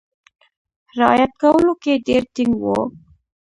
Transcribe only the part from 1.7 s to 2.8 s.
کې ډېر ټینګ وو.